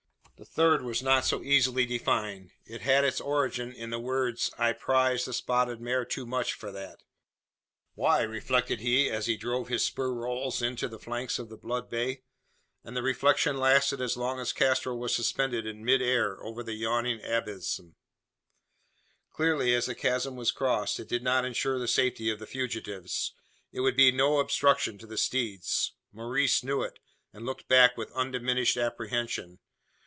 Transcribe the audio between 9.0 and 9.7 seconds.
as he drove